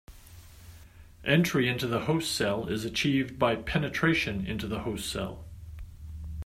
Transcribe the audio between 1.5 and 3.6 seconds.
into the host cell is achieved by